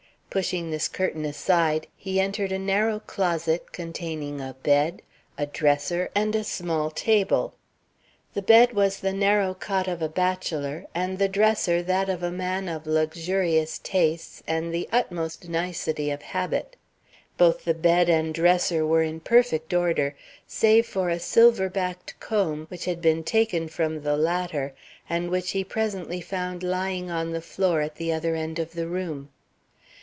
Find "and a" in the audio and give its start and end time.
6.15-6.43